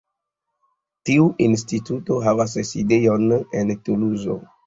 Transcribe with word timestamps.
Tiu 1.09 1.27
instituto 1.47 2.17
havas 2.27 2.57
sidejon 2.71 3.27
en 3.61 3.77
Tuluzo. 3.91 4.39